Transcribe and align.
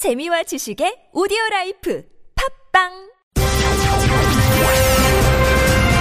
재미와 0.00 0.43
지식의 0.43 1.11
오디오 1.13 1.37
라이프 1.51 2.03
팝빵 2.73 3.11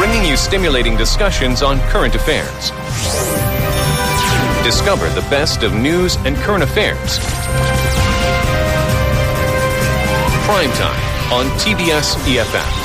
bringing 0.00 0.24
you 0.24 0.34
stimulating 0.34 0.96
discussions 0.96 1.62
on 1.62 1.78
current 1.92 2.14
affairs. 2.14 2.72
Discover 4.64 5.08
the 5.12 5.26
best 5.28 5.62
of 5.62 5.74
news 5.74 6.16
and 6.24 6.36
current 6.38 6.64
affairs. 6.64 7.20
Prime 10.48 10.72
time 10.72 11.04
on 11.30 11.46
TBS 11.60 12.16
EFM. 12.24 12.78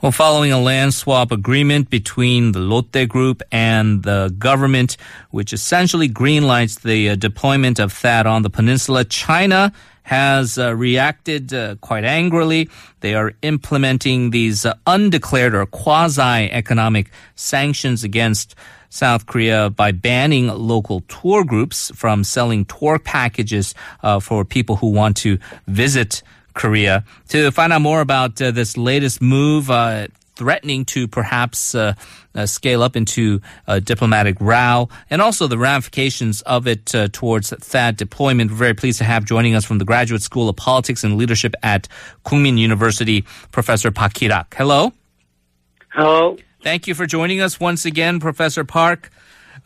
Well, 0.00 0.12
following 0.12 0.52
a 0.52 0.60
land 0.60 0.94
swap 0.94 1.32
agreement 1.32 1.90
between 1.90 2.52
the 2.52 2.60
Lotte 2.60 3.08
Group 3.08 3.42
and 3.50 4.00
the 4.04 4.32
government, 4.38 4.96
which 5.32 5.52
essentially 5.52 6.08
greenlights 6.08 6.82
the 6.82 7.10
uh, 7.10 7.14
deployment 7.16 7.80
of 7.80 7.92
THAAD 7.92 8.26
on 8.26 8.42
the 8.42 8.48
peninsula, 8.48 9.04
China 9.04 9.72
has 10.04 10.56
uh, 10.56 10.72
reacted 10.72 11.52
uh, 11.52 11.74
quite 11.80 12.04
angrily. 12.04 12.70
They 13.00 13.16
are 13.16 13.32
implementing 13.42 14.30
these 14.30 14.64
uh, 14.64 14.74
undeclared 14.86 15.56
or 15.56 15.66
quasi-economic 15.66 17.10
sanctions 17.34 18.04
against 18.04 18.54
South 18.90 19.26
Korea 19.26 19.68
by 19.68 19.90
banning 19.90 20.46
local 20.46 21.00
tour 21.08 21.42
groups 21.42 21.90
from 21.96 22.22
selling 22.22 22.66
tour 22.66 23.00
packages 23.00 23.74
uh, 24.04 24.20
for 24.20 24.44
people 24.44 24.76
who 24.76 24.92
want 24.92 25.16
to 25.16 25.40
visit 25.66 26.22
Korea. 26.58 27.04
To 27.28 27.50
find 27.50 27.72
out 27.72 27.80
more 27.80 28.02
about 28.02 28.40
uh, 28.42 28.50
this 28.50 28.76
latest 28.76 29.22
move, 29.22 29.70
uh, 29.70 30.08
threatening 30.34 30.84
to 30.84 31.08
perhaps 31.08 31.74
uh, 31.74 31.94
uh, 32.34 32.46
scale 32.46 32.82
up 32.82 32.96
into 32.96 33.40
a 33.66 33.80
diplomatic 33.80 34.36
row, 34.40 34.88
and 35.10 35.22
also 35.22 35.46
the 35.46 35.58
ramifications 35.58 36.42
of 36.42 36.66
it 36.66 36.94
uh, 36.94 37.08
towards 37.12 37.50
that 37.50 37.96
deployment. 37.96 38.50
We're 38.50 38.56
very 38.56 38.74
pleased 38.74 38.98
to 38.98 39.04
have 39.04 39.24
joining 39.24 39.54
us 39.54 39.64
from 39.64 39.78
the 39.78 39.84
Graduate 39.84 40.22
School 40.22 40.48
of 40.48 40.56
Politics 40.56 41.02
and 41.02 41.16
Leadership 41.16 41.54
at 41.62 41.88
Kookmin 42.24 42.58
University, 42.58 43.24
Professor 43.50 43.90
Park 43.90 44.14
Ki-rak. 44.14 44.54
Hello. 44.56 44.92
Hello. 45.88 46.36
Thank 46.62 46.86
you 46.86 46.94
for 46.94 47.06
joining 47.06 47.40
us 47.40 47.58
once 47.58 47.84
again, 47.84 48.20
Professor 48.20 48.64
Park. 48.64 49.10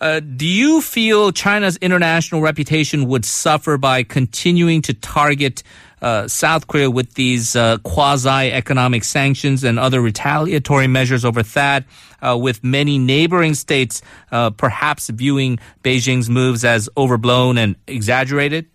Uh, 0.01 0.21
do 0.21 0.47
you 0.47 0.81
feel 0.81 1.33
China's 1.33 1.77
international 1.79 2.41
reputation 2.41 3.07
would 3.09 3.25
suffer 3.25 3.77
by 3.77 4.03
continuing 4.03 4.83
to 4.83 4.95
target 4.95 5.63
uh, 6.03 6.27
South 6.27 6.67
Korea 6.67 6.91
with 6.91 7.15
these 7.15 7.57
uh, 7.57 7.79
quasi-economic 7.79 9.05
sanctions 9.05 9.65
and 9.65 9.79
other 9.79 10.01
retaliatory 10.01 10.89
measures 10.89 11.25
over 11.25 11.43
that, 11.43 11.85
uh, 12.21 12.37
with 12.37 12.63
many 12.63 12.99
neighboring 12.99 13.55
states 13.55 14.03
uh, 14.33 14.51
perhaps 14.51 15.09
viewing 15.09 15.59
Beijing's 15.83 16.29
moves 16.29 16.65
as 16.65 16.91
overblown 16.97 17.57
and 17.57 17.77
exaggerated? 17.87 18.67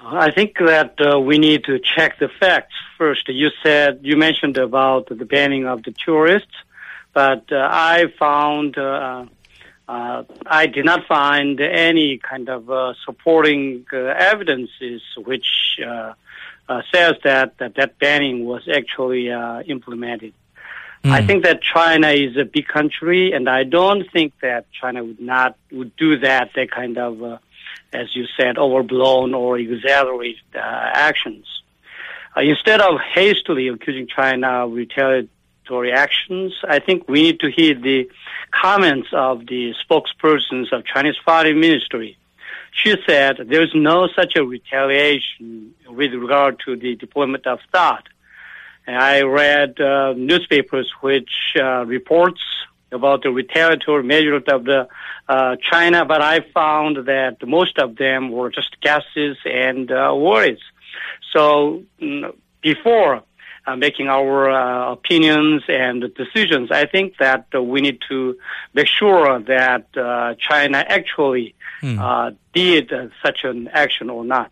I 0.00 0.30
think 0.30 0.58
that 0.58 0.94
uh, 1.00 1.18
we 1.18 1.38
need 1.38 1.64
to 1.64 1.80
check 1.80 2.18
the 2.18 2.28
facts 2.28 2.74
first. 2.96 3.28
You 3.28 3.50
said 3.62 4.00
you 4.02 4.16
mentioned 4.16 4.56
about 4.56 5.08
the 5.08 5.24
banning 5.24 5.66
of 5.66 5.82
the 5.82 5.92
tourists, 5.92 6.54
but 7.12 7.44
I 7.50 8.06
found 8.18 8.76
uh, 9.88 10.24
I 10.46 10.66
did 10.66 10.84
not 10.84 11.06
find 11.06 11.60
any 11.60 12.18
kind 12.18 12.48
of 12.48 12.70
uh, 12.70 12.94
supporting 13.04 13.86
uh, 13.92 13.96
evidences 13.96 15.02
which 15.16 15.78
uh, 15.86 16.14
uh, 16.68 16.82
says 16.92 17.14
that, 17.24 17.58
that 17.58 17.74
that 17.76 17.98
banning 17.98 18.44
was 18.44 18.68
actually 18.68 19.30
uh, 19.30 19.60
implemented. 19.62 20.32
I 21.06 21.26
think 21.26 21.44
that 21.44 21.60
China 21.60 22.08
is 22.08 22.36
a 22.38 22.46
big 22.46 22.66
country, 22.66 23.32
and 23.32 23.46
I 23.46 23.64
don't 23.64 24.10
think 24.10 24.32
that 24.40 24.64
China 24.72 25.04
would 25.04 25.20
not 25.20 25.56
would 25.70 25.94
do 25.96 26.18
that. 26.20 26.52
That 26.54 26.70
kind 26.70 26.96
of, 26.96 27.22
uh, 27.22 27.38
as 27.92 28.16
you 28.16 28.24
said, 28.38 28.56
overblown 28.56 29.34
or 29.34 29.58
exaggerated 29.58 30.40
uh, 30.54 30.60
actions. 30.60 31.44
Uh, 32.34 32.40
instead 32.40 32.80
of 32.80 32.98
hastily 33.00 33.68
accusing 33.68 34.06
China 34.06 34.64
of 34.64 34.72
retaliatory 34.72 35.28
actions, 35.92 36.52
I 36.66 36.78
think 36.78 37.08
we 37.08 37.22
need 37.22 37.40
to 37.40 37.50
hear 37.50 37.74
the 37.74 38.08
comments 38.50 39.08
of 39.12 39.46
the 39.46 39.74
spokespersons 39.84 40.72
of 40.72 40.84
Chinese 40.84 41.16
Foreign 41.24 41.60
Ministry. 41.60 42.16
She 42.72 42.94
said 43.06 43.36
there's 43.46 43.72
no 43.74 44.08
such 44.14 44.36
a 44.36 44.44
retaliation 44.44 45.74
with 45.88 46.12
regard 46.12 46.60
to 46.64 46.76
the 46.76 46.96
deployment 46.96 47.46
of 47.46 47.60
THAAD. 47.72 48.02
And 48.86 48.96
I 48.96 49.22
read 49.22 49.80
uh, 49.80 50.12
newspapers 50.16 50.92
which 51.00 51.30
uh, 51.58 51.84
reports 51.86 52.40
about 52.92 53.22
the 53.22 53.30
retaliatory 53.30 54.02
measures 54.02 54.42
of 54.48 54.64
the 54.64 54.88
uh, 55.28 55.56
China, 55.70 56.04
but 56.04 56.20
I 56.20 56.40
found 56.40 57.06
that 57.06 57.46
most 57.46 57.78
of 57.78 57.96
them 57.96 58.30
were 58.30 58.50
just 58.50 58.80
guesses 58.80 59.36
and 59.44 59.90
uh, 59.90 60.14
worries. 60.14 60.58
So 61.32 61.82
mm, 62.00 62.34
before 62.60 63.22
uh, 63.66 63.76
making 63.76 64.08
our 64.08 64.50
uh, 64.50 64.92
opinions 64.92 65.62
and 65.68 66.12
decisions, 66.14 66.70
I 66.70 66.86
think 66.86 67.16
that 67.18 67.46
uh, 67.54 67.62
we 67.62 67.80
need 67.80 67.98
to 68.08 68.36
make 68.72 68.86
sure 68.86 69.38
that 69.40 69.86
uh, 69.96 70.34
China 70.38 70.84
actually 70.86 71.54
uh, 71.82 72.30
did 72.52 72.92
uh, 72.92 73.08
such 73.24 73.44
an 73.44 73.68
action 73.68 74.10
or 74.10 74.24
not. 74.24 74.50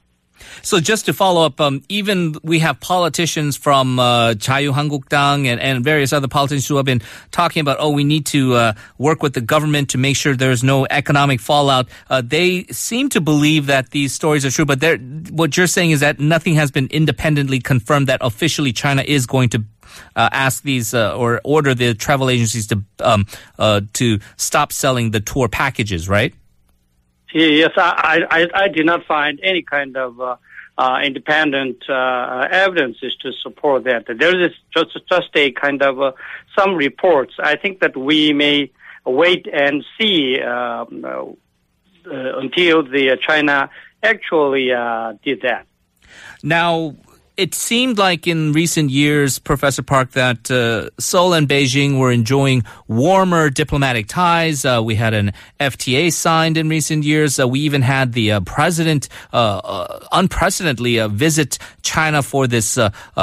So 0.63 0.81
just 0.81 1.07
to 1.07 1.13
follow 1.13 1.45
up, 1.47 1.61
um, 1.61 1.83
even 1.89 2.37
we 2.43 2.59
have 2.61 2.81
politicians 2.81 3.57
from 3.57 3.99
uh, 3.99 4.35
Chayu 4.35 4.73
Hangukdang 4.73 5.47
and, 5.47 5.61
and 5.61 5.85
various 5.85 6.13
other 6.13 6.29
politicians 6.29 6.67
who 6.69 6.77
have 6.77 6.85
been 6.85 7.03
talking 7.31 7.61
about, 7.61 7.79
oh, 7.81 7.91
we 7.91 8.05
need 8.05 8.27
to 8.27 8.55
uh, 8.55 8.73
work 8.99 9.23
with 9.23 9.35
the 9.35 9.41
government 9.41 9.91
to 9.91 9.99
make 9.99 10.17
sure 10.17 10.35
there's 10.35 10.65
no 10.65 10.87
economic 10.91 11.41
fallout. 11.41 11.89
Uh, 12.11 12.23
they 12.25 12.65
seem 12.65 13.09
to 13.11 13.21
believe 13.21 13.67
that 13.67 13.91
these 13.91 14.13
stories 14.13 14.45
are 14.45 14.51
true, 14.51 14.65
but 14.65 14.83
what 15.31 15.57
you're 15.57 15.67
saying 15.67 15.91
is 15.91 16.01
that 16.01 16.19
nothing 16.21 16.55
has 16.55 16.71
been 16.71 16.89
independently 16.91 17.61
confirmed 17.61 18.07
that 18.09 18.19
officially 18.21 18.73
China 18.73 19.03
is 19.03 19.27
going 19.27 19.49
to 19.51 19.65
uh, 20.17 20.29
ask 20.33 20.63
these 20.63 20.95
uh, 20.95 21.17
or 21.17 21.41
order 21.45 21.75
the 21.75 21.95
travel 21.95 22.31
agencies 22.31 22.67
to 22.69 22.83
um, 23.01 23.27
uh, 23.59 23.83
to 23.93 24.19
stop 24.37 24.73
selling 24.73 25.11
the 25.11 25.21
tour 25.21 25.49
packages, 25.49 26.09
right? 26.09 26.35
Yes, 27.33 27.73
I, 27.77 28.27
I, 28.31 28.49
I 28.65 28.69
did 28.69 28.87
not 28.87 29.05
find 29.07 29.41
any 29.43 29.63
kind 29.63 29.97
of 29.97 30.21
uh, 30.21 30.37
uh, 30.77 31.01
independent 31.05 31.89
uh, 31.89 32.49
evidences 32.51 33.17
to 33.23 33.33
support 33.33 33.85
that. 33.85 34.07
There 34.07 34.45
is 34.45 34.53
just 34.75 34.99
just 35.09 35.31
a 35.35 35.51
kind 35.53 35.83
of 35.83 36.01
uh, 36.01 36.13
some 36.59 36.75
reports. 36.75 37.35
I 37.39 37.57
think 37.57 37.81
that 37.81 37.97
we 37.97 38.33
may 38.33 38.71
wait 39.05 39.47
and 39.53 39.85
see 39.99 40.41
um, 40.41 41.05
uh, 41.05 41.09
uh, 41.09 42.39
until 42.39 42.83
the 42.83 43.17
China 43.21 43.71
actually 44.03 44.73
uh, 44.73 45.15
did 45.23 45.43
that. 45.43 45.67
Now, 46.43 46.97
it 47.43 47.57
seemed 47.57 47.99
like 47.99 48.29
in 48.29 48.53
recent 48.53 48.91
years, 48.91 49.41
Professor 49.41 49.83
Park, 49.83 50.13
that 50.13 50.49
uh, 50.49 50.91
Seoul 51.01 51.35
and 51.35 51.49
Beijing 51.49 51.99
were 51.99 52.13
enjoying 52.13 52.63
warmer 52.87 53.51
diplomatic 53.51 54.07
ties. 54.07 54.65
Uh, 54.65 54.81
we 54.81 54.95
had 54.95 55.13
an 55.13 55.33
FTA 55.59 56.13
signed 56.13 56.57
in 56.57 56.69
recent 56.69 57.03
years. 57.03 57.41
Uh, 57.41 57.49
we 57.49 57.59
even 57.59 57.83
had 57.83 58.13
the 58.13 58.31
uh, 58.31 58.41
president 58.43 59.09
uh, 59.33 59.59
uh, 59.59 60.07
unprecedentedly 60.13 61.05
visit 61.09 61.59
China 61.83 62.23
for 62.23 62.47
this 62.47 62.79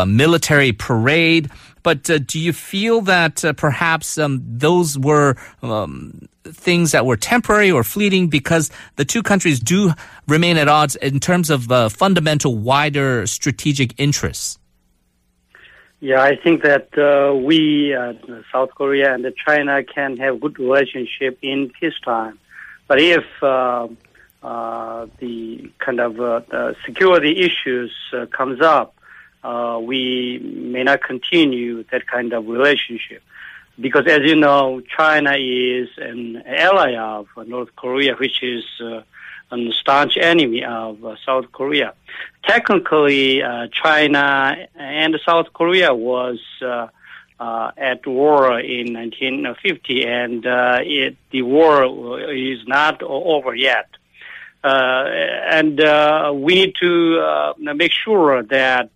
military 0.06 0.74
parade. 0.74 1.50
But 1.82 2.04
do 2.04 2.40
you 2.42 2.52
feel 2.52 3.00
that 3.04 3.42
perhaps 3.56 4.18
um, 4.18 4.44
those 4.44 5.00
were 5.00 5.38
um, 5.64 6.28
things 6.54 6.92
that 6.92 7.06
were 7.06 7.18
temporary 7.18 7.72
or 7.72 7.84
fleeting 7.84 8.28
because 8.28 8.70
the 8.96 9.06
two 9.06 9.24
countries 9.24 9.60
do 9.60 9.94
remain 10.28 10.58
at 10.58 10.68
odds 10.68 10.96
in 10.98 11.20
terms 11.20 11.50
of 11.50 11.72
uh, 11.72 11.90
fundamental, 11.90 12.56
wider 12.56 13.26
strategic 13.28 14.00
interests? 14.00 14.60
Yeah, 16.02 16.22
I 16.22 16.38
think 16.38 16.64
that 16.64 16.98
uh, 16.98 17.36
we, 17.36 17.94
uh, 17.94 18.14
South 18.54 18.70
Korea 18.74 19.14
and 19.14 19.26
China, 19.46 19.84
can 19.84 20.16
have 20.18 20.40
good 20.40 20.58
relationship 20.58 21.38
in 21.42 21.72
peacetime. 21.78 22.40
But 22.88 23.02
if 23.02 23.26
uh, 23.44 23.88
uh, 24.42 25.08
the 25.20 25.70
kind 25.80 26.00
of 26.00 26.20
uh, 26.20 26.74
security 26.86 27.42
issues 27.42 27.92
uh, 28.14 28.26
comes 28.28 28.62
up, 28.62 28.96
we 29.82 30.40
may 30.40 30.84
not 30.84 31.04
continue 31.04 31.84
that 31.92 32.08
kind 32.08 32.32
of 32.34 32.48
relationship. 32.48 33.22
Because 33.80 34.08
as 34.08 34.22
you 34.24 34.36
know, 34.36 34.82
China 34.98 35.36
is 35.38 35.90
an 35.98 36.44
ally 36.46 36.96
of 36.96 37.28
North 37.48 37.76
Korea, 37.76 38.16
which 38.16 38.44
is 38.44 38.64
uh, 38.82 39.02
a 39.52 39.72
staunch 39.72 40.18
enemy 40.18 40.64
of 40.64 41.04
uh, 41.04 41.16
South 41.26 41.52
Korea. 41.52 41.94
Technically, 42.44 43.42
uh, 43.42 43.68
China 43.72 44.68
and 44.76 45.20
South 45.26 45.54
Korea 45.54 45.94
was 45.94 46.40
uh, 46.62 46.88
uh, 47.40 47.72
at 47.78 48.06
war 48.06 48.60
in 48.60 48.94
1950, 48.94 50.06
and 50.06 50.46
uh, 50.46 50.80
it, 50.82 51.16
the 51.32 51.42
war 51.42 52.20
is 52.32 52.60
not 52.68 53.02
over 53.02 53.56
yet. 53.56 53.88
And 54.62 55.78
we 56.44 56.56
need 56.56 56.76
to 56.82 57.54
make 57.58 57.94
sure 57.94 58.44
that 58.44 58.90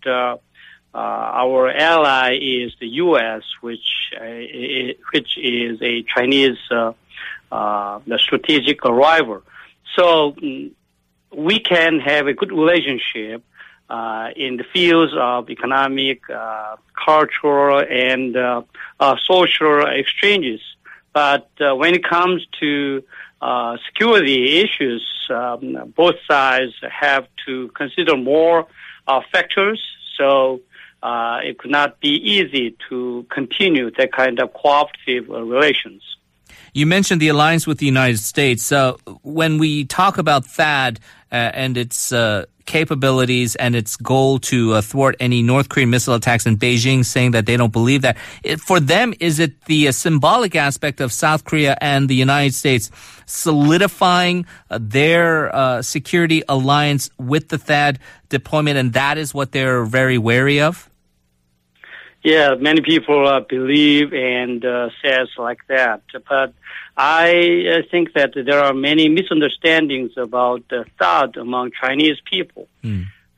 uh, 0.93 0.97
our 1.43 1.69
ally 1.69 2.37
is 2.41 2.73
the 2.79 2.87
U.S., 3.05 3.43
which 3.61 3.87
uh, 4.19 4.23
i- 4.23 4.95
which 5.13 5.37
is 5.37 5.81
a 5.81 6.03
Chinese 6.03 6.57
uh, 6.71 6.93
uh, 7.51 7.99
strategic 8.17 8.83
rival. 8.85 9.41
So 9.95 10.33
mm, 10.33 10.71
we 11.35 11.59
can 11.59 11.99
have 11.99 12.27
a 12.27 12.33
good 12.33 12.51
relationship 12.51 13.43
uh, 13.89 14.29
in 14.35 14.57
the 14.57 14.63
fields 14.73 15.13
of 15.17 15.49
economic, 15.49 16.21
uh, 16.29 16.75
cultural, 17.05 17.83
and 17.89 18.35
social 19.27 19.85
exchanges. 19.87 20.61
But 21.13 21.49
when 21.59 21.93
it 21.93 22.03
comes 22.03 22.45
to 22.59 23.03
uh, 23.41 23.77
security 23.85 24.59
issues, 24.59 25.03
um, 25.29 25.93
both 25.95 26.15
sides 26.29 26.73
have 26.89 27.27
to 27.45 27.67
consider 27.75 28.15
more 28.17 28.67
factors. 29.31 29.79
So 30.17 30.61
uh, 31.03 31.41
it 31.43 31.57
could 31.59 31.69
not 31.69 31.99
be 31.99 32.15
easy 32.15 32.77
to 32.87 33.25
continue 33.29 33.91
that 33.91 34.13
kind 34.13 34.39
of 34.39 34.53
cooperative 34.53 35.29
uh, 35.29 35.43
relations. 35.43 36.01
You 36.73 36.85
mentioned 36.85 37.21
the 37.21 37.27
alliance 37.27 37.67
with 37.67 37.77
the 37.77 37.85
United 37.85 38.19
States. 38.19 38.71
Uh, 38.71 38.93
when 39.21 39.57
we 39.57 39.83
talk 39.83 40.17
about 40.17 40.45
THAAD 40.45 40.99
uh, 41.31 41.35
and 41.35 41.77
its 41.77 42.13
uh, 42.13 42.45
capabilities 42.65 43.55
and 43.57 43.75
its 43.75 43.97
goal 43.97 44.39
to 44.39 44.81
thwart 44.81 45.17
any 45.19 45.43
North 45.43 45.67
Korean 45.67 45.89
missile 45.89 46.15
attacks 46.15 46.45
in 46.45 46.57
Beijing, 46.57 47.03
saying 47.03 47.31
that 47.31 47.45
they 47.45 47.57
don't 47.57 47.73
believe 47.73 48.01
that, 48.03 48.15
it, 48.41 48.61
for 48.61 48.79
them, 48.79 49.13
is 49.19 49.39
it 49.39 49.65
the 49.65 49.89
uh, 49.89 49.91
symbolic 49.91 50.55
aspect 50.55 51.01
of 51.01 51.11
South 51.11 51.43
Korea 51.43 51.77
and 51.81 52.07
the 52.07 52.15
United 52.15 52.53
States 52.53 52.89
solidifying 53.25 54.45
uh, 54.71 54.79
their 54.81 55.81
security 55.83 56.43
alliance 56.47 57.09
with 57.17 57.49
the 57.49 57.57
THAAD 57.57 57.97
deployment, 58.29 58.77
and 58.77 58.93
that 58.93 59.17
is 59.17 59.33
what 59.33 59.51
they're 59.51 59.83
very 59.83 60.17
wary 60.17 60.61
of? 60.61 60.89
Yeah, 62.23 62.55
many 62.55 62.81
people 62.81 63.27
uh, 63.27 63.41
believe 63.41 64.13
and 64.13 64.63
uh, 64.63 64.89
says 65.01 65.27
like 65.37 65.59
that, 65.67 66.03
but 66.29 66.53
I 66.95 67.65
uh, 67.67 67.81
think 67.91 68.13
that 68.13 68.31
there 68.33 68.59
are 68.59 68.73
many 68.73 69.09
misunderstandings 69.09 70.11
about 70.15 70.63
uh, 70.71 70.85
THAAD 70.99 71.35
among 71.37 71.71
Chinese 71.71 72.21
people. 72.23 72.69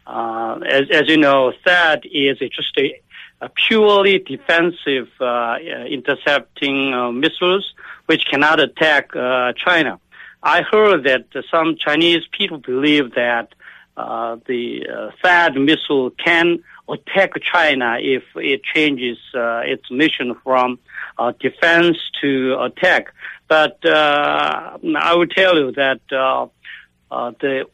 Uh, 0.06 0.60
as, 0.70 0.84
as 0.92 1.08
you 1.08 1.18
know, 1.18 1.52
THAAD 1.66 2.06
is 2.06 2.38
just 2.38 2.78
a, 2.78 3.02
a 3.42 3.50
purely 3.50 4.20
defensive 4.20 5.10
uh, 5.20 5.24
uh, 5.24 5.58
intercepting 5.90 6.94
uh, 6.94 7.12
missiles 7.12 7.74
which 8.06 8.26
cannot 8.30 8.60
attack 8.60 9.16
uh, 9.16 9.54
China. 9.54 10.00
I 10.44 10.62
heard 10.62 11.06
that 11.06 11.26
some 11.50 11.76
Chinese 11.76 12.24
people 12.32 12.60
believe 12.60 13.16
that 13.16 13.54
uh, 13.98 14.38
the 14.46 14.86
uh, 14.88 15.12
THAAD 15.24 15.56
missile 15.64 16.12
can 16.12 16.64
attack 16.88 17.32
China 17.42 17.98
if 18.00 18.24
it 18.36 18.64
changes 18.64 19.18
uh, 19.34 19.62
its 19.66 19.90
mission 19.90 20.36
from 20.44 20.80
uh, 21.18 21.32
defense 21.40 21.98
to 22.22 22.58
attack. 22.62 23.14
But 23.48 23.84
uh, 23.86 24.78
I 24.98 25.16
will 25.16 25.28
tell 25.28 25.58
you 25.58 25.72
that 25.74 26.02
the 26.10 27.68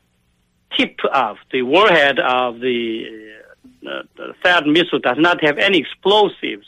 tip 0.78 1.00
of 1.13 1.38
the 1.52 1.62
warhead 1.63 2.19
of 2.19 2.60
the, 2.60 3.34
uh, 3.86 4.04
the 4.16 4.34
THAAD 4.44 4.72
missile 4.72 5.00
does 5.00 5.18
not 5.18 5.44
have 5.44 5.57
any 5.57 5.80
explosives. 5.80 6.68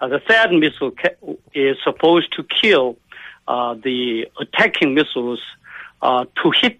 Uh, 0.00 0.08
the 0.08 0.20
THAAD 0.20 0.58
missile 0.58 0.90
ca- 0.92 1.36
is 1.54 1.76
supposed 1.82 2.32
to 2.34 2.44
kill 2.44 2.96
uh, 3.48 3.74
the 3.74 4.28
attacking 4.40 4.94
missiles 4.94 5.40
to 6.02 6.50
hit, 6.60 6.78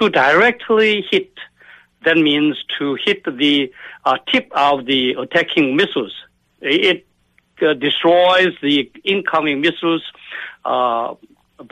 to 0.00 0.08
directly 0.08 1.04
hit. 1.10 1.32
That 2.06 2.16
means 2.16 2.56
to 2.78 2.96
hit 3.04 3.24
the 3.24 3.72
uh, 4.04 4.16
tip 4.30 4.46
of 4.52 4.86
the 4.86 5.02
attacking 5.24 5.74
missiles. 5.76 6.14
It 6.60 7.04
uh, 7.60 7.74
destroys 7.74 8.52
the 8.62 8.90
incoming 9.04 9.60
missiles 9.60 10.04
uh, 10.64 11.14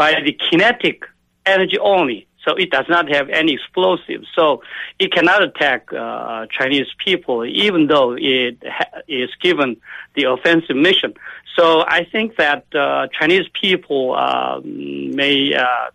by 0.03 0.11
the 0.27 0.33
kinetic 0.33 1.05
energy 1.47 1.79
only. 1.79 2.27
So 2.45 2.57
it 2.57 2.71
does 2.71 2.87
not 2.89 3.09
have 3.17 3.31
any 3.31 3.55
explosives. 3.55 4.27
So 4.35 4.63
it 4.99 5.13
cannot 5.13 5.43
attack 5.43 5.93
uh, 5.93 6.47
Chinese 6.59 6.89
people, 7.05 7.45
even 7.45 7.87
though 7.87 8.17
it 8.19 8.59
ha- 8.67 9.01
is 9.09 9.31
given 9.41 9.77
the 10.17 10.25
offensive 10.25 10.77
mission. 10.77 11.15
So 11.57 11.85
I 11.87 12.05
think 12.11 12.37
that 12.37 12.65
uh, 12.75 13.07
Chinese 13.19 13.49
people 13.63 14.15
uh, 14.15 14.61
may 14.65 15.55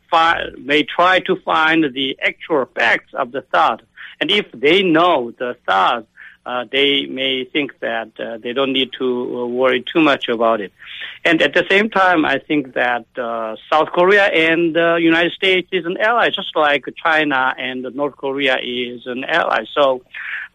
fi- 0.10 0.46
may 0.58 0.84
try 0.84 1.20
to 1.30 1.36
find 1.42 1.84
the 1.94 2.18
actual 2.24 2.66
facts 2.74 3.14
of 3.14 3.32
the 3.34 3.42
THAAD, 3.54 3.82
and 4.20 4.32
if 4.32 4.52
they 4.52 4.84
know 4.84 5.32
the 5.32 5.56
THAAD, 5.68 6.06
uh, 6.46 6.66
they 6.72 7.06
may 7.06 7.46
think 7.46 7.80
that 7.80 8.10
uh, 8.20 8.38
they 8.38 8.54
don't 8.54 8.74
need 8.74 8.92
to 8.98 9.06
uh, 9.06 9.46
worry 9.46 9.84
too 9.94 10.02
much 10.02 10.30
about 10.30 10.62
it. 10.62 10.72
And 11.24 11.42
at 11.42 11.54
the 11.54 11.66
same 11.70 11.90
time, 11.90 12.26
I 12.26 12.40
think 12.40 12.74
that 12.74 13.06
uh, 13.18 13.56
South 13.72 13.90
Korea 13.90 14.26
and 14.26 14.74
the 14.74 14.98
United 15.00 15.34
States 15.34 15.68
is 15.72 15.86
an 15.86 15.98
ally, 15.98 16.30
just 16.30 16.56
like 16.56 16.86
China 17.04 17.54
and 17.58 17.84
North 17.94 18.16
Korea 18.16 18.58
is 18.58 19.06
an 19.06 19.26
ally. 19.26 19.66
So 19.76 20.02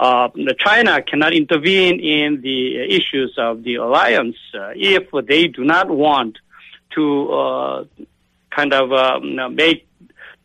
uh, 0.00 0.28
China 0.58 1.00
cannot 1.02 1.32
intervene 1.34 2.00
in 2.00 2.40
the 2.40 2.80
issues 2.80 3.34
of 3.38 3.62
the 3.62 3.76
alliance 3.76 4.36
uh, 4.54 4.72
if 4.74 5.04
they 5.26 5.46
do 5.46 5.64
not 5.64 5.88
want 5.90 6.38
to 6.94 7.86
kind 8.50 8.72
of 8.72 9.22
make 9.52 9.86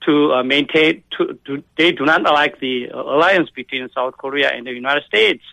to 0.09 0.33
uh, 0.33 0.43
maintain 0.43 1.03
to, 1.15 1.37
to 1.45 1.63
they 1.77 1.91
do 1.91 2.03
not 2.03 2.23
like 2.23 2.59
the 2.59 2.89
uh, 2.91 2.97
alliance 2.97 3.49
between 3.51 3.87
South 3.93 4.17
Korea 4.17 4.49
and 4.51 4.65
the 4.65 4.71
United 4.71 5.03
States. 5.05 5.43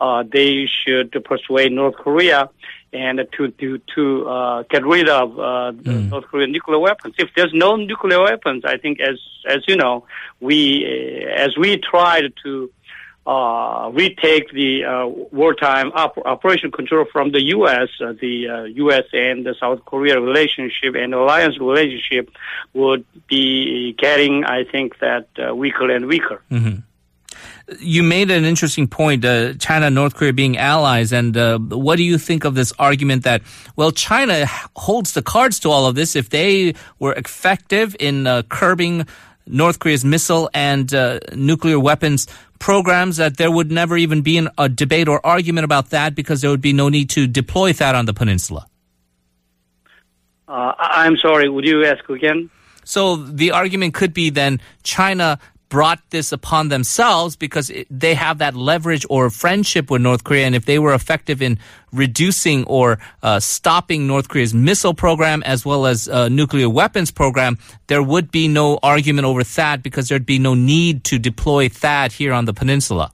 Uh, 0.00 0.22
they 0.22 0.66
should 0.66 1.12
persuade 1.24 1.72
North 1.72 1.96
Korea 1.96 2.50
and 2.92 3.18
to 3.36 3.48
to 3.48 3.80
to 3.94 4.28
uh, 4.28 4.62
get 4.70 4.84
rid 4.86 5.08
of 5.08 5.38
uh, 5.38 5.72
the 5.72 5.92
North 6.10 6.26
Korean 6.26 6.52
nuclear 6.52 6.78
weapons. 6.78 7.14
If 7.18 7.30
there's 7.34 7.52
no 7.52 7.76
nuclear 7.76 8.22
weapons, 8.22 8.64
I 8.64 8.76
think 8.76 9.00
as 9.00 9.18
as 9.46 9.60
you 9.66 9.76
know, 9.76 10.06
we 10.40 10.58
uh, 10.86 11.44
as 11.44 11.56
we 11.58 11.76
tried 11.78 12.32
to 12.44 12.70
uh, 13.26 13.90
retake 13.94 14.50
the 14.52 14.84
uh, 14.84 15.06
wartime 15.06 15.92
op- 15.94 16.18
operation 16.26 16.70
control 16.70 17.06
from 17.10 17.32
the 17.32 17.42
U.S., 17.56 17.88
uh, 18.00 18.12
the 18.20 18.48
uh, 18.48 18.62
U.S. 18.64 19.04
and 19.12 19.46
the 19.46 19.54
South 19.58 19.84
Korea 19.86 20.20
relationship 20.20 20.94
and 20.94 21.14
alliance 21.14 21.58
relationship 21.58 22.30
would 22.74 23.04
be 23.28 23.94
getting, 23.94 24.44
I 24.44 24.64
think, 24.64 24.98
that 24.98 25.28
uh, 25.38 25.54
weaker 25.54 25.90
and 25.90 26.06
weaker. 26.06 26.42
You 27.80 28.02
made 28.02 28.30
an 28.30 28.44
interesting 28.44 28.86
point, 28.88 29.24
uh, 29.24 29.54
China 29.54 29.86
and 29.86 29.94
North 29.94 30.14
Korea 30.14 30.34
being 30.34 30.58
allies. 30.58 31.10
And 31.12 31.34
uh, 31.34 31.58
what 31.58 31.96
do 31.96 32.02
you 32.04 32.18
think 32.18 32.44
of 32.44 32.54
this 32.54 32.72
argument 32.78 33.24
that, 33.24 33.40
well, 33.74 33.90
China 33.90 34.44
holds 34.76 35.14
the 35.14 35.22
cards 35.22 35.58
to 35.60 35.70
all 35.70 35.86
of 35.86 35.94
this? 35.94 36.14
If 36.14 36.28
they 36.28 36.74
were 36.98 37.14
effective 37.14 37.96
in 37.98 38.26
uh, 38.26 38.42
curbing 38.50 39.06
North 39.46 39.78
Korea's 39.78 40.04
missile 40.04 40.50
and 40.54 40.92
uh, 40.94 41.20
nuclear 41.34 41.78
weapons 41.78 42.26
programs, 42.58 43.18
that 43.18 43.36
there 43.36 43.50
would 43.50 43.70
never 43.70 43.96
even 43.96 44.22
be 44.22 44.38
an, 44.38 44.48
a 44.56 44.68
debate 44.68 45.08
or 45.08 45.24
argument 45.24 45.64
about 45.64 45.90
that 45.90 46.14
because 46.14 46.40
there 46.40 46.50
would 46.50 46.62
be 46.62 46.72
no 46.72 46.88
need 46.88 47.10
to 47.10 47.26
deploy 47.26 47.72
that 47.74 47.94
on 47.94 48.06
the 48.06 48.14
peninsula. 48.14 48.66
Uh, 50.48 50.72
I'm 50.78 51.16
sorry, 51.16 51.48
would 51.48 51.64
you 51.64 51.84
ask 51.84 52.08
again? 52.08 52.50
So 52.84 53.16
the 53.16 53.52
argument 53.52 53.94
could 53.94 54.12
be 54.12 54.30
then 54.30 54.60
China 54.82 55.38
brought 55.74 55.98
this 56.10 56.30
upon 56.30 56.68
themselves 56.68 57.34
because 57.34 57.68
they 57.90 58.14
have 58.14 58.38
that 58.38 58.54
leverage 58.54 59.04
or 59.10 59.28
friendship 59.28 59.90
with 59.90 60.00
North 60.00 60.22
Korea. 60.22 60.46
And 60.46 60.54
if 60.54 60.66
they 60.66 60.78
were 60.78 60.94
effective 60.94 61.42
in 61.42 61.58
reducing 61.92 62.62
or 62.66 63.00
uh, 63.24 63.40
stopping 63.40 64.06
North 64.06 64.28
Korea's 64.28 64.54
missile 64.54 64.94
program 64.94 65.42
as 65.42 65.66
well 65.66 65.86
as 65.86 66.08
uh, 66.08 66.28
nuclear 66.28 66.68
weapons 66.68 67.10
program, 67.10 67.58
there 67.88 68.04
would 68.04 68.30
be 68.30 68.46
no 68.46 68.78
argument 68.84 69.26
over 69.26 69.42
THAAD 69.42 69.82
because 69.82 70.08
there'd 70.08 70.24
be 70.24 70.38
no 70.38 70.54
need 70.54 71.02
to 71.10 71.18
deploy 71.18 71.68
THAAD 71.68 72.12
here 72.12 72.32
on 72.32 72.44
the 72.44 72.54
peninsula. 72.54 73.10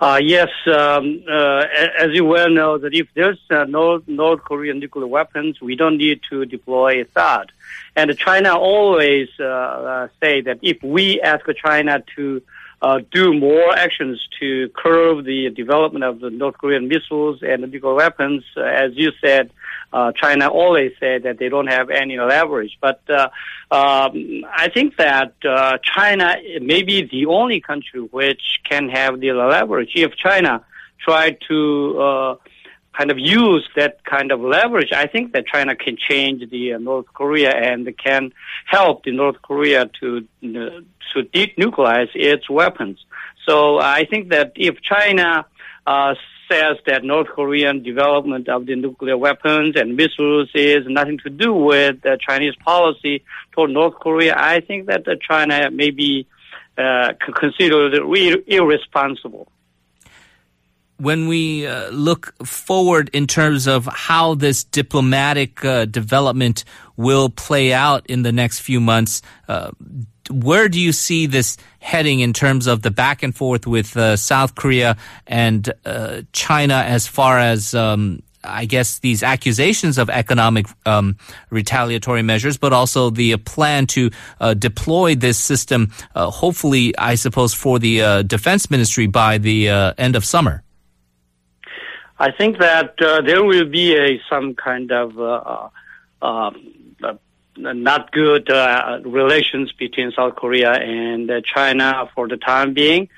Uh, 0.00 0.20
yes, 0.20 0.48
um, 0.66 1.22
uh, 1.30 1.62
as 1.98 2.10
you 2.12 2.24
well 2.24 2.50
know, 2.50 2.76
that 2.78 2.92
if 2.94 3.06
there's 3.14 3.38
uh, 3.50 3.64
no 3.64 4.02
North 4.06 4.42
Korean 4.42 4.80
nuclear 4.80 5.06
weapons, 5.06 5.60
we 5.60 5.76
don't 5.76 5.98
need 5.98 6.20
to 6.30 6.44
deploy 6.44 7.04
THAAD. 7.04 7.50
And 7.94 8.16
China 8.18 8.58
always 8.58 9.28
uh, 9.38 9.44
uh, 9.44 10.08
say 10.20 10.40
that 10.40 10.58
if 10.62 10.82
we 10.82 11.20
ask 11.20 11.46
China 11.64 12.02
to 12.16 12.42
uh, 12.82 13.00
do 13.12 13.32
more 13.38 13.74
actions 13.76 14.20
to 14.40 14.68
curb 14.70 15.24
the 15.24 15.50
development 15.50 16.04
of 16.04 16.20
the 16.20 16.30
North 16.30 16.58
Korean 16.58 16.88
missiles 16.88 17.40
and 17.42 17.62
nuclear 17.70 17.94
weapons, 17.94 18.44
uh, 18.56 18.62
as 18.62 18.92
you 18.94 19.12
said, 19.20 19.50
uh, 19.92 20.10
China 20.12 20.48
always 20.48 20.92
said 20.98 21.22
that 21.22 21.38
they 21.38 21.48
don't 21.48 21.68
have 21.68 21.88
any 21.88 22.18
leverage. 22.18 22.76
But 22.80 23.00
uh, 23.08 23.28
um, 23.70 24.44
I 24.52 24.68
think 24.74 24.96
that 24.96 25.34
uh, 25.48 25.78
China 25.82 26.34
may 26.60 26.82
be 26.82 27.02
the 27.04 27.26
only 27.26 27.60
country 27.60 28.00
which 28.00 28.60
can 28.68 28.88
have 28.88 29.20
the 29.20 29.32
leverage. 29.32 29.92
If 29.94 30.16
China 30.16 30.64
tried 30.98 31.38
to 31.48 32.00
uh, 32.00 32.34
kind 32.96 33.10
of 33.10 33.18
use 33.18 33.68
that 33.76 34.04
kind 34.04 34.30
of 34.32 34.40
leverage, 34.40 34.92
I 34.92 35.06
think 35.06 35.32
that 35.32 35.46
China 35.46 35.74
can 35.74 35.96
change 35.96 36.48
the 36.50 36.74
uh, 36.74 36.78
North 36.78 37.06
Korea 37.12 37.50
and 37.50 37.88
can 37.98 38.32
help 38.66 39.04
the 39.04 39.12
North 39.12 39.40
Korea 39.42 39.90
to 40.00 40.26
uh, 40.44 40.80
to 41.12 41.22
denuclearize 41.34 42.10
its 42.14 42.48
weapons. 42.48 42.98
So 43.46 43.78
I 43.78 44.04
think 44.10 44.30
that 44.30 44.52
if 44.56 44.80
China 44.80 45.46
uh, 45.86 46.14
says 46.50 46.76
that 46.86 47.04
North 47.04 47.28
Korean 47.28 47.82
development 47.82 48.48
of 48.48 48.66
the 48.66 48.76
nuclear 48.76 49.16
weapons 49.16 49.76
and 49.76 49.96
missiles 49.96 50.50
is 50.54 50.84
nothing 50.86 51.18
to 51.24 51.30
do 51.30 51.52
with 51.52 52.02
the 52.02 52.18
Chinese 52.20 52.54
policy 52.56 53.24
toward 53.52 53.70
North 53.70 53.94
Korea, 53.94 54.34
I 54.36 54.60
think 54.60 54.86
that 54.86 55.04
China 55.28 55.70
may 55.70 55.90
be 55.90 56.26
uh, 56.76 57.12
considered 57.34 57.94
irresponsible 58.46 59.48
when 60.98 61.28
we 61.28 61.66
uh, 61.66 61.90
look 61.90 62.34
forward 62.46 63.10
in 63.12 63.26
terms 63.26 63.66
of 63.66 63.86
how 63.86 64.34
this 64.34 64.64
diplomatic 64.64 65.64
uh, 65.64 65.84
development 65.86 66.64
will 66.96 67.28
play 67.28 67.72
out 67.72 68.06
in 68.06 68.22
the 68.22 68.32
next 68.32 68.60
few 68.60 68.80
months, 68.80 69.22
uh, 69.48 69.70
where 70.30 70.68
do 70.68 70.80
you 70.80 70.92
see 70.92 71.26
this 71.26 71.56
heading 71.80 72.20
in 72.20 72.32
terms 72.32 72.66
of 72.66 72.82
the 72.82 72.90
back 72.90 73.22
and 73.22 73.34
forth 73.34 73.66
with 73.66 73.96
uh, 73.96 74.16
South 74.16 74.54
Korea 74.54 74.96
and 75.26 75.72
uh, 75.84 76.22
China 76.32 76.74
as 76.74 77.06
far 77.06 77.38
as 77.38 77.74
um, 77.74 78.22
I 78.44 78.64
guess 78.64 78.98
these 78.98 79.22
accusations 79.22 79.98
of 79.98 80.10
economic 80.10 80.66
um, 80.86 81.16
retaliatory 81.50 82.22
measures, 82.22 82.58
but 82.58 82.72
also 82.72 83.10
the 83.10 83.36
plan 83.38 83.86
to 83.88 84.10
uh, 84.40 84.54
deploy 84.54 85.14
this 85.14 85.38
system, 85.38 85.92
uh, 86.14 86.30
hopefully, 86.30 86.96
I 86.96 87.14
suppose, 87.16 87.54
for 87.54 87.78
the 87.78 88.02
uh, 88.02 88.22
defense 88.22 88.70
ministry 88.70 89.06
by 89.06 89.38
the 89.38 89.70
uh, 89.70 89.94
end 89.98 90.16
of 90.16 90.24
summer. 90.24 90.63
I 92.18 92.30
think 92.30 92.58
that 92.58 93.00
uh, 93.02 93.22
there 93.22 93.42
will 93.42 93.66
be 93.66 93.96
a 93.96 94.20
some 94.30 94.54
kind 94.54 94.92
of 94.92 95.18
um, 96.22 96.74
not 97.56 98.12
good 98.12 98.50
uh, 98.50 99.00
relations 99.04 99.72
between 99.72 100.12
South 100.12 100.36
Korea 100.36 100.72
and 100.72 101.30
uh, 101.30 101.40
China 101.42 102.08
for 102.14 102.28
the 102.28 102.36
time 102.36 102.74
being. 102.74 103.08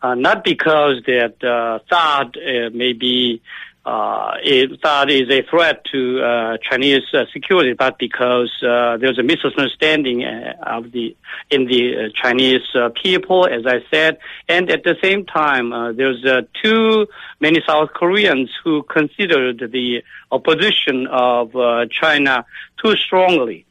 Uh, 0.00 0.14
not 0.14 0.44
because 0.44 1.02
that 1.06 1.42
uh, 1.42 1.80
THAAD 1.90 2.36
uh, 2.36 2.70
may 2.70 2.92
be 2.92 3.42
uh, 3.88 4.36
it, 4.42 4.82
THAAD 4.82 5.10
is 5.10 5.30
a 5.30 5.42
threat 5.48 5.82
to 5.92 6.20
uh, 6.22 6.58
Chinese 6.58 7.04
uh, 7.14 7.24
security, 7.32 7.72
but 7.72 7.98
because 7.98 8.52
uh, 8.62 8.98
there's 8.98 9.18
a 9.18 9.22
misunderstanding 9.22 10.24
uh, 10.24 10.52
of 10.76 10.92
the 10.92 11.16
in 11.50 11.64
the 11.64 11.96
uh, 11.96 12.08
Chinese 12.22 12.66
people, 13.02 13.46
as 13.46 13.64
I 13.66 13.78
said, 13.90 14.18
and 14.46 14.70
at 14.70 14.84
the 14.84 14.96
same 15.02 15.24
time, 15.24 15.70
there's 15.96 16.22
too 16.62 17.06
many 17.40 17.62
South 17.66 17.90
Koreans 17.94 18.50
who 18.62 18.82
considered 18.82 19.70
the 19.72 20.02
opposition 20.30 21.06
of 21.06 21.52
China 21.90 22.44
too 22.82 22.94
strongly. 22.96 23.64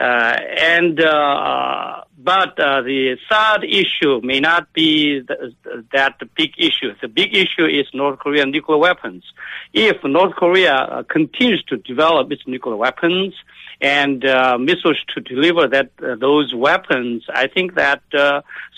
Uh, 0.00 0.34
and 0.56 0.98
uh, 0.98 1.08
uh, 1.10 2.04
but 2.16 2.58
uh, 2.58 2.80
the 2.80 3.18
THAAD 3.30 3.64
issue 3.64 4.20
may 4.22 4.40
not 4.40 4.72
be 4.72 5.20
the, 5.20 5.54
that 5.92 6.18
big 6.34 6.52
issue. 6.56 6.94
The 7.02 7.08
big 7.08 7.36
issue 7.36 7.66
is 7.66 7.86
North 7.92 8.18
Korean 8.18 8.50
nuclear 8.50 8.78
weapons. 8.78 9.24
If 9.74 10.02
North 10.02 10.36
Korea 10.36 10.74
uh, 10.74 11.02
continues 11.02 11.62
to 11.64 11.76
develop 11.76 12.32
its 12.32 12.46
nuclear 12.46 12.76
weapons 12.76 13.34
and 13.82 14.24
uh, 14.24 14.56
missiles 14.56 14.96
to 15.14 15.20
deliver 15.20 15.68
that 15.68 15.90
those 15.98 16.54
weapons, 16.54 17.24
I 17.32 17.46
think 17.46 17.74
that 17.74 18.02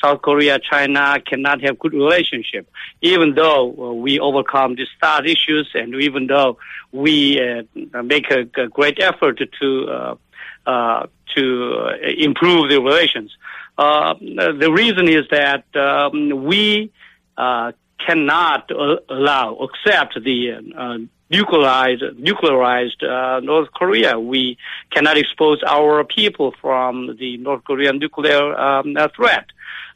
South 0.02 0.22
Korea, 0.22 0.58
China 0.58 1.18
cannot 1.24 1.60
have 1.62 1.78
good 1.78 1.92
relationship. 1.92 2.68
Even 3.00 3.34
though 3.34 3.92
we 3.92 4.18
overcome 4.18 4.74
these 4.74 4.90
THAAD 5.00 5.26
issues, 5.26 5.70
and 5.74 5.94
even 6.02 6.26
though 6.26 6.58
we 6.90 7.40
make 7.74 8.30
a, 8.30 8.40
a, 8.60 8.68
great 8.68 8.98
effort 9.00 9.40
to 9.60 10.18
uh, 10.66 11.06
to 11.34 11.88
improve 12.18 12.70
the 12.70 12.80
relations. 12.80 13.36
Uh, 13.76 14.14
the 14.20 14.70
reason 14.72 15.08
is 15.08 15.22
that 15.30 15.64
um, 15.76 16.44
we 16.44 16.92
uh, 17.36 17.72
cannot 18.06 18.70
allow, 18.70 19.54
accept 19.56 20.22
the 20.22 20.52
uh, 20.52 20.98
nuclearized, 21.32 22.02
nuclearized 22.20 23.02
uh, 23.02 23.40
North 23.40 23.72
Korea. 23.72 24.18
We 24.18 24.58
cannot 24.90 25.16
expose 25.16 25.62
our 25.66 26.04
people 26.04 26.54
from 26.60 27.16
the 27.18 27.38
North 27.38 27.64
Korean 27.64 27.98
nuclear 27.98 28.54
um, 28.58 28.96
threat. 29.16 29.46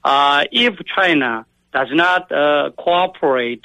Uh, 0.03 0.45
if 0.51 0.75
China 0.87 1.45
does 1.73 1.89
not 1.93 2.29
cooperate 2.77 3.65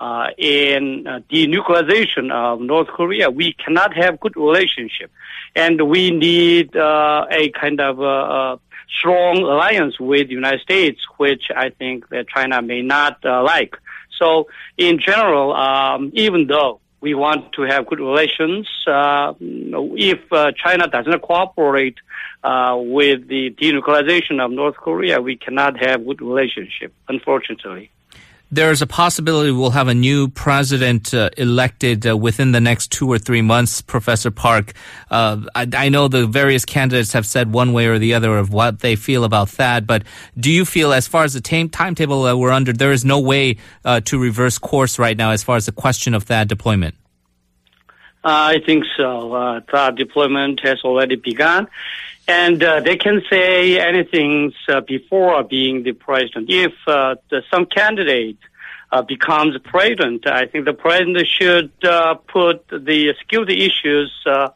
uh, 0.00 0.28
in 0.38 1.06
uh, 1.06 1.20
denuclearization 1.30 2.30
of 2.30 2.60
North 2.60 2.88
Korea, 2.88 3.30
we 3.30 3.52
cannot 3.54 3.96
have 3.96 4.20
good 4.20 4.36
relationship, 4.36 5.10
and 5.54 5.88
we 5.88 6.10
need 6.10 6.76
uh, 6.76 7.26
a 7.30 7.50
kind 7.50 7.80
of 7.80 8.00
uh, 8.00 8.56
strong 8.98 9.38
alliance 9.38 9.98
with 10.00 10.28
the 10.28 10.34
United 10.34 10.60
States, 10.60 11.00
which 11.16 11.44
I 11.54 11.70
think 11.70 12.08
that 12.10 12.28
China 12.28 12.62
may 12.62 12.82
not 12.82 13.24
uh, 13.24 13.42
like. 13.42 13.76
So, 14.18 14.48
in 14.76 14.98
general, 14.98 15.52
um, 15.54 16.10
even 16.14 16.46
though 16.46 16.80
we 17.00 17.14
want 17.14 17.52
to 17.52 17.62
have 17.62 17.86
good 17.86 18.00
relations, 18.00 18.68
uh, 18.86 19.34
if 19.40 20.20
China 20.56 20.88
does 20.88 21.06
not 21.06 21.22
cooperate 21.22 21.98
with 22.42 23.28
the 23.28 23.50
denuclearization 23.50 24.44
of 24.44 24.50
North 24.50 24.76
Korea, 24.76 25.20
we 25.20 25.36
cannot 25.36 25.78
have 25.78 26.04
good 26.04 26.20
relationship, 26.20 26.92
unfortunately 27.08 27.90
there's 28.50 28.80
a 28.80 28.86
possibility 28.86 29.50
we'll 29.50 29.70
have 29.70 29.88
a 29.88 29.94
new 29.94 30.28
president 30.28 31.12
uh, 31.12 31.28
elected 31.36 32.06
uh, 32.06 32.16
within 32.16 32.52
the 32.52 32.60
next 32.60 32.90
two 32.90 33.08
or 33.08 33.18
three 33.18 33.42
months, 33.42 33.82
Professor 33.82 34.30
Park. 34.30 34.72
Uh, 35.10 35.42
I, 35.54 35.66
I, 35.76 35.88
know 35.90 36.08
the 36.08 36.26
various 36.26 36.64
candidates 36.64 37.12
have 37.12 37.26
said 37.26 37.52
one 37.52 37.72
way 37.72 37.86
or 37.86 37.98
the 37.98 38.14
other 38.14 38.38
of 38.38 38.52
what 38.52 38.80
they 38.80 38.96
feel 38.96 39.24
about 39.24 39.48
that, 39.52 39.86
but 39.86 40.02
do 40.38 40.50
you 40.50 40.64
feel, 40.64 40.92
as 40.92 41.06
far 41.06 41.24
as 41.24 41.34
the 41.34 41.40
time, 41.40 41.68
timetable 41.68 42.22
that 42.22 42.38
we're 42.38 42.50
under, 42.50 42.72
there 42.72 42.92
is 42.92 43.04
no 43.04 43.20
way 43.20 43.58
uh, 43.84 44.00
to 44.00 44.18
reverse 44.18 44.58
course 44.58 44.98
right 44.98 45.16
now 45.16 45.30
as 45.30 45.42
far 45.42 45.56
as 45.56 45.66
the 45.66 45.72
question 45.72 46.14
of 46.14 46.26
that 46.26 46.48
deployment? 46.48 46.94
I 48.24 48.60
think 48.64 48.84
so. 48.96 49.32
Uh, 49.32 49.60
THAAD 49.60 49.96
deployment 49.96 50.60
has 50.60 50.80
already 50.82 51.16
begun. 51.16 51.68
And 52.28 52.62
uh, 52.62 52.80
they 52.80 52.98
can 52.98 53.22
say 53.30 53.80
anything 53.80 54.52
uh, 54.68 54.82
before 54.82 55.42
being 55.44 55.82
the 55.82 55.92
president. 55.92 56.50
If 56.50 56.74
uh, 56.86 57.14
the, 57.30 57.42
some 57.50 57.64
candidate 57.64 58.36
uh, 58.92 59.00
becomes 59.00 59.56
president, 59.64 60.26
I 60.26 60.44
think 60.44 60.66
the 60.66 60.74
president 60.74 61.26
should 61.26 61.72
uh, 61.82 62.16
put 62.16 62.68
the 62.68 63.14
security 63.18 63.64
issues 63.64 64.12
uh, 64.26 64.50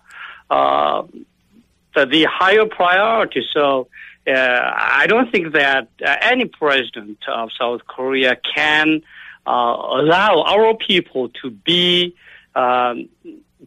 the, 1.95 2.07
the 2.07 2.27
higher 2.31 2.67
priority. 2.67 3.43
So 3.55 3.89
I 4.27 5.07
don't 5.09 5.33
think 5.33 5.55
that 5.55 5.89
any 6.01 6.45
president 6.45 7.21
of 7.27 7.51
South 7.59 7.87
Korea 7.87 8.37
can 8.55 9.01
allow 9.47 10.43
our 10.43 10.75
people 10.75 11.31
to 11.43 11.51
be 11.51 12.15
um, 12.55 13.09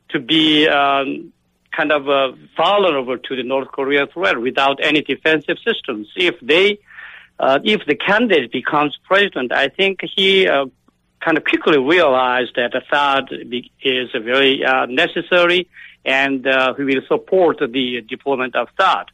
to 0.09 0.19
be 0.19 0.67
um, 0.67 1.33
kind 1.75 1.91
of 1.91 2.07
uh, 2.09 2.31
vulnerable 2.55 3.17
to 3.17 3.35
the 3.35 3.43
North 3.43 3.69
Korea 3.69 4.07
threat 4.07 4.39
without 4.39 4.79
any 4.81 5.01
defensive 5.01 5.57
systems. 5.65 6.07
If 6.15 6.35
they, 6.41 6.79
uh, 7.39 7.59
if 7.63 7.85
the 7.85 7.95
candidate 7.95 8.51
becomes 8.51 8.97
president, 9.03 9.51
I 9.51 9.67
think 9.67 9.99
he 10.15 10.47
uh, 10.47 10.65
kind 11.19 11.37
of 11.37 11.43
quickly 11.43 11.77
realized 11.77 12.55
that 12.55 12.71
THAAD 12.91 13.69
is 13.81 14.09
very 14.11 14.63
uh, 14.63 14.85
necessary 14.85 15.67
and 16.05 16.45
uh, 16.47 16.73
he 16.75 16.83
will 16.83 17.01
support 17.07 17.59
the 17.59 18.01
deployment 18.07 18.55
of 18.55 18.67
THAAD. 18.79 19.05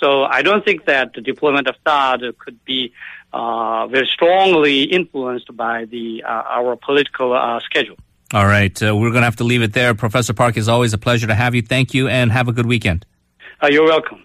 So 0.00 0.24
I 0.24 0.42
don't 0.42 0.64
think 0.64 0.86
that 0.86 1.14
the 1.14 1.20
deployment 1.20 1.68
of 1.68 1.76
THAAD 1.86 2.36
could 2.38 2.64
be 2.64 2.92
uh, 3.32 3.86
very 3.88 4.08
strongly 4.12 4.82
influenced 4.82 5.56
by 5.56 5.86
the 5.86 6.22
our 6.24 6.76
political 6.76 7.60
schedule. 7.64 7.96
All 8.32 8.46
right. 8.46 8.82
Uh, 8.82 8.96
we're 8.96 9.10
going 9.10 9.22
to 9.22 9.26
have 9.26 9.36
to 9.36 9.44
leave 9.44 9.62
it 9.62 9.72
there. 9.72 9.94
Professor 9.94 10.32
Park, 10.32 10.56
is 10.56 10.68
always 10.68 10.92
a 10.92 10.98
pleasure 10.98 11.26
to 11.26 11.34
have 11.34 11.54
you. 11.54 11.62
Thank 11.62 11.94
you 11.94 12.08
and 12.08 12.32
have 12.32 12.48
a 12.48 12.52
good 12.52 12.66
weekend. 12.66 13.04
Uh, 13.62 13.68
you're 13.68 13.84
welcome. 13.84 14.22